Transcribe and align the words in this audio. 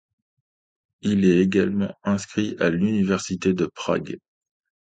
Il 1.01 1.25
est 1.25 1.39
également 1.41 1.93
inscrit 2.03 2.55
à 2.59 2.69
l'université 2.71 3.53
de 3.53 3.67
Prague. 3.67 4.17